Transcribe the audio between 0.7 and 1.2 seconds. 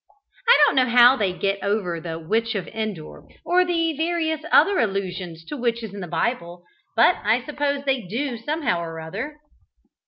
know how